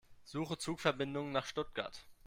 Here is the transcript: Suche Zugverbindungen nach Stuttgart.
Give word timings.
Suche 0.23 0.57
Zugverbindungen 0.57 1.31
nach 1.31 1.45
Stuttgart. 1.45 2.01